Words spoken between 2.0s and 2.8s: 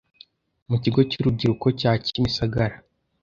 Kimisagara